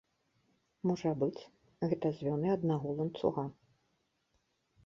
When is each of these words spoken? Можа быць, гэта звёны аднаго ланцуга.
Можа 0.91 1.11
быць, 1.25 1.43
гэта 1.91 2.13
звёны 2.21 2.47
аднаго 2.57 2.97
ланцуга. 3.01 3.43